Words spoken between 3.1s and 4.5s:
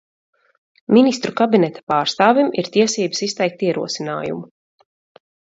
izteikt ierosinājumu.